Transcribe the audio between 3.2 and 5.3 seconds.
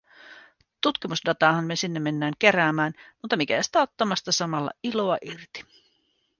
mutta mikä estää ottamasta samalla iloa